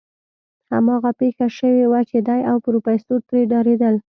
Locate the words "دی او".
2.27-2.57